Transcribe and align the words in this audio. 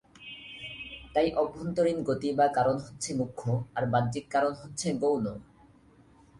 তাই 1.13 1.27
অভ্যন্তরীণ 1.33 1.97
গতি 2.03 2.29
বা 2.33 2.47
কারণ 2.47 2.75
হচ্ছে 2.79 3.09
মুখ্য 3.13 3.43
আর 3.75 3.83
বাহ্যিক 3.85 4.25
কারণ 4.29 4.53
হচ্ছে 4.53 4.87
গৌণ। 4.93 5.25